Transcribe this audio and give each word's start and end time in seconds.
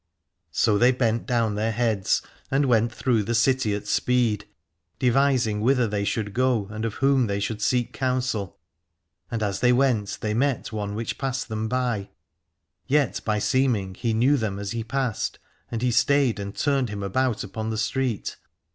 332 0.51 0.63
Aladore 0.63 0.63
So 0.63 0.77
they 0.79 0.97
bent 0.97 1.25
down 1.27 1.53
their 1.53 1.71
heads 1.71 2.23
and 2.49 2.65
went 2.65 2.91
through 2.91 3.21
the 3.21 3.35
city 3.35 3.75
at 3.75 3.85
speed, 3.85 4.45
devising 4.97 5.61
whither 5.61 5.87
they 5.87 6.03
should 6.03 6.33
go 6.33 6.65
and 6.71 6.85
of 6.85 6.95
whom 6.95 7.27
they 7.27 7.39
should 7.39 7.61
seek 7.61 7.93
counsel. 7.93 8.57
And 9.29 9.43
as 9.43 9.59
they 9.59 9.71
went 9.71 10.17
they 10.21 10.33
met 10.33 10.71
one 10.71 10.95
which 10.95 11.19
passed 11.19 11.49
them 11.49 11.67
by: 11.67 12.09
yet 12.87 13.21
by 13.23 13.37
seeming 13.37 13.93
he 13.93 14.15
knew 14.15 14.37
them 14.37 14.57
as 14.57 14.71
he 14.71 14.83
passed, 14.83 15.37
and 15.69 15.83
he 15.83 15.91
stayed 15.91 16.39
and 16.39 16.55
turned 16.55 16.89
him 16.89 17.03
about 17.03 17.43
upon 17.43 17.69
the 17.69 17.77
street. 17.77 18.37